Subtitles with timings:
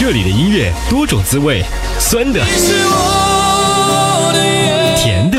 [0.00, 1.62] 这里的音乐多种滋味，
[1.98, 2.42] 酸的、
[4.96, 5.38] 甜的、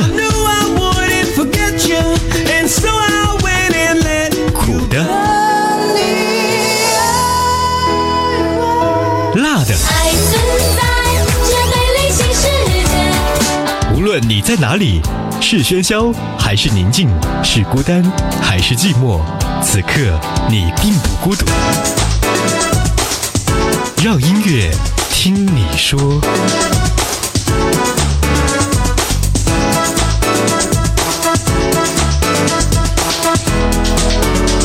[4.53, 4.99] 苦的、
[9.33, 9.75] 辣的。
[13.95, 15.01] 无论你在哪里，
[15.41, 17.09] 是喧嚣还是宁静，
[17.43, 18.03] 是孤单
[18.39, 19.21] 还是寂寞，
[19.63, 21.47] 此刻你并不孤独。
[24.03, 24.71] 让音乐
[25.11, 26.19] 听你说。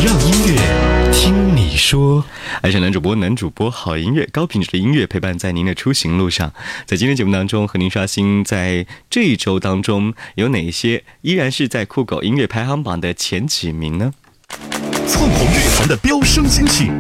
[0.02, 2.24] 让音乐听你说，
[2.62, 6.54] 爱上男主播，男主播好音乐，高品质的音乐陪伴在您的出行路上。
[6.86, 14.14] 在今天节目当中，和您刷新在这一周当中有哪些依然是在酷狗音乐排行榜的前几名呢？
[15.06, 16.90] 窜红乐坛的飙升新曲，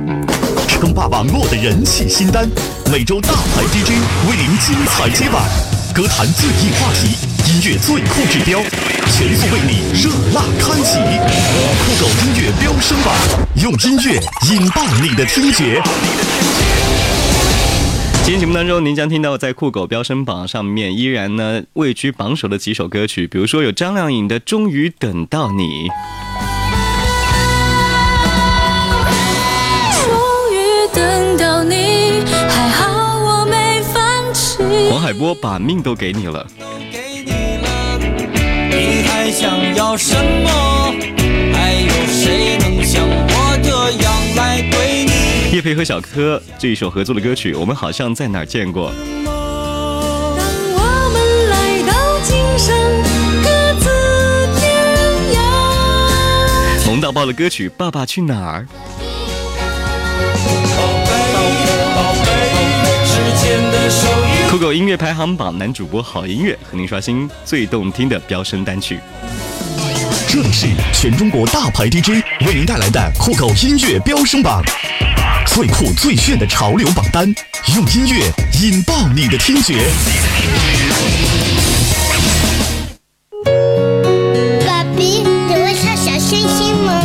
[0.68, 2.48] 称霸网络的人气新单，
[2.90, 3.90] 每周大牌 DJ
[4.28, 5.42] 为您精彩接榜，
[5.92, 7.16] 歌坛最硬话题，
[7.50, 8.60] 音乐最酷指标，
[9.10, 10.98] 全速为你热辣开启。
[11.82, 13.14] 酷狗音乐飙升榜，
[13.56, 14.20] 用音乐
[14.52, 15.82] 引爆你的听觉。
[18.24, 25.88] 今天节目当中，您将听到在酷狗飙升榜上面依然呢位居榜首的几首歌曲，比如说有张靓颖的《终于等到你》。
[35.06, 36.44] 海波把命都给你了。
[36.58, 37.30] 都给你
[37.62, 37.96] 了，
[38.68, 40.92] 你还想要什么？
[41.52, 43.70] 还有谁能像我这
[44.02, 45.54] 样来对你？
[45.54, 48.92] 叶培和小柯这一首合作的歌曲，我们好像在哪儿见过。
[49.24, 52.76] 当我们来到今生
[53.44, 53.86] 各自
[54.58, 54.66] 天
[55.36, 55.38] 涯。
[56.88, 58.66] 萌到爆的歌曲《爸爸去哪儿》。
[64.50, 68.98] 酷狗音乐排行榜男主播好音乐和您刷新最动听的飙升单曲。
[70.28, 74.62] 这里是全中国大牌 DJ 为您带来的酷狗音乐飙升榜，
[75.46, 77.32] 最酷最炫的潮流榜单，
[77.74, 79.74] 用音乐引爆你的听觉。
[84.66, 87.00] 爸比，你会唱小星星吗？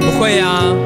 [0.00, 0.62] 不会呀、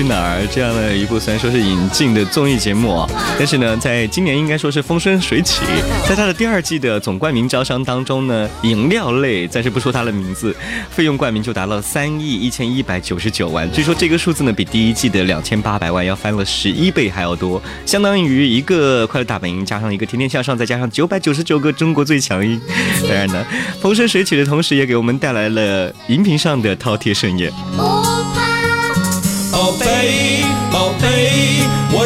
[0.00, 3.06] 去哪儿》这样的一部虽然说是引进的综艺节目啊，
[3.36, 5.60] 但是呢，在今年应该说是风生水起。
[6.08, 10.56] 在它的第二季的总冠名招商当中呢，饮料类暂时不说它的名字，
[10.88, 13.70] 费用冠名就达到三亿一千一百九十九万。
[13.70, 22.58] 据说这个数字呢，比第一季的两千八百万要翻了十一倍还要多，相当于一个快乐大本营加上一个天天向上，再加上九百九十九个中国最强音。
[23.02, 23.44] 当然呢，
[23.82, 27.52] 风生水起的同时，也给我们带来了荧屏上的饕餮盛宴。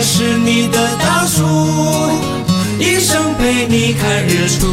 [0.06, 1.42] 是你的大树，
[2.78, 4.66] 一生陪你看日出。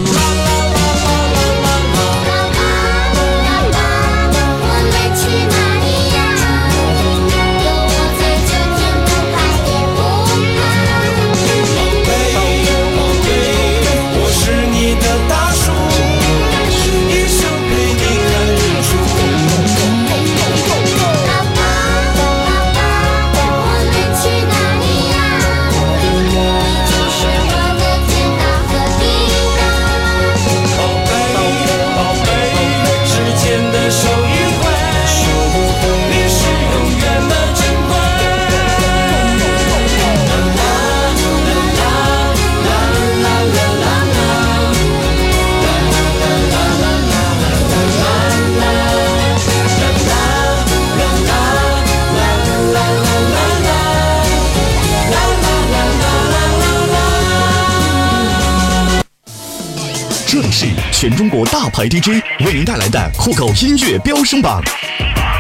[61.12, 64.62] 全中国大牌 DJ 为您带来的酷狗音乐飙升榜，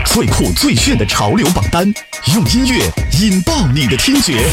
[0.05, 1.85] 最酷最炫的潮流榜单，
[2.33, 2.91] 用音乐
[3.21, 4.43] 引爆你的听觉。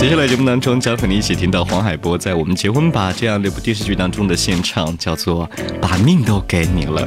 [0.00, 5.46] 接下来节目当中将和你一起听到黄海波在《我们结婚吧》这样的一部电视剧当中的现场，叫做
[5.78, 7.06] 《把命都给你了》。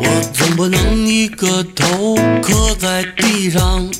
[0.00, 3.90] 我总不能一个头磕在地上，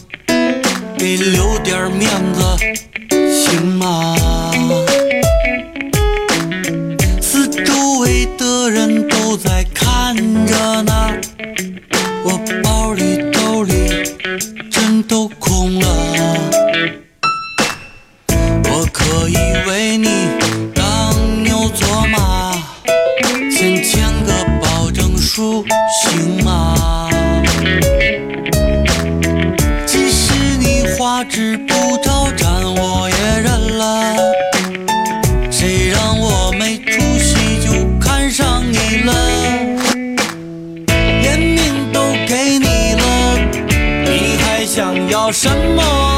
[1.02, 2.44] 给留点面子，
[3.10, 4.14] 行吗？
[7.20, 10.14] 四周围的人都在看
[10.46, 11.10] 着呢，
[12.22, 14.04] 我包里兜里
[14.70, 15.88] 真都空了。
[18.70, 19.36] 我可以
[19.68, 20.28] 为你
[20.72, 22.52] 当牛做马。
[23.50, 24.32] 先签个
[24.62, 25.64] 保证书，
[26.04, 27.08] 行吗？
[45.12, 46.11] 要什么？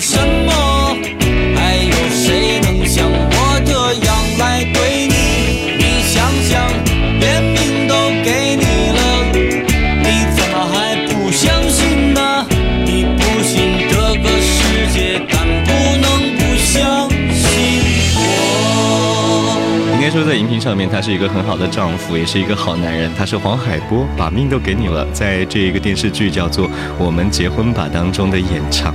[0.00, 0.96] 什么？
[1.56, 3.72] 还有谁能像我这
[4.06, 5.74] 样来对你？
[5.76, 6.70] 你想想，
[7.18, 8.62] 连命都给你
[8.94, 8.98] 了，
[9.34, 12.46] 你怎么还不相信呢？
[12.84, 17.82] 你不信这个世界，但不能不相信
[18.14, 18.20] 我。
[19.96, 23.10] 应该说，在荧屏上面，他是一个很好的丈夫，也是一个好男人。
[23.18, 28.94] 他是黄海波，把命都给你了，在这一个电视剧叫做《我们结婚吧》当中的演唱。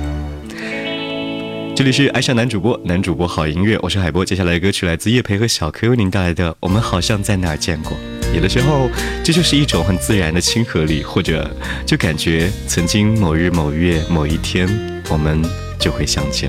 [1.76, 4.24] 这里是爱上男主播，男主播好音乐，我是海波。
[4.24, 7.90] 接下来的歌曲来自叶培和小柯为您带来的《我们好像在哪儿见过》。
[8.34, 8.88] 有的时候，
[9.24, 11.50] 这就是一种很自然的亲和力，或者
[11.84, 14.68] 就感觉曾经某日某月某一天，
[15.10, 15.42] 我们
[15.76, 16.48] 就会相见。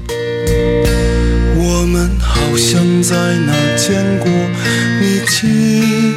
[1.57, 4.29] 我们好像在哪见过，
[5.01, 6.13] 你记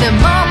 [0.00, 0.45] the moment